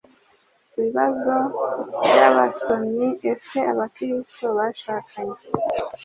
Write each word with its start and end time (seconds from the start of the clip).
Ibibazo 0.77 1.33
by 2.09 2.19
abasomyi 2.29 3.07
Ese 3.31 3.57
Abakristo 3.71 4.45
bashakanye 4.57 5.39